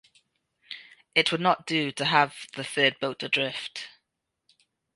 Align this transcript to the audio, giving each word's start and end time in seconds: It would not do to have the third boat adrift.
It 1.13 1.31
would 1.31 1.41
not 1.41 1.67
do 1.67 1.91
to 1.91 2.05
have 2.05 2.47
the 2.55 2.63
third 2.63 2.97
boat 2.99 3.21
adrift. 3.21 3.87